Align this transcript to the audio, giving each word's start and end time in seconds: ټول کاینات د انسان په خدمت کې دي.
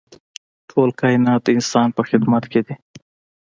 ټول 0.69 0.89
کاینات 0.99 1.41
د 1.45 1.47
انسان 1.57 1.87
په 1.97 2.01
خدمت 2.09 2.43
کې 2.51 2.61
دي. 2.67 2.75